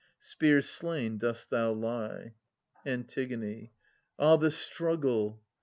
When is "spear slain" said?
0.17-1.19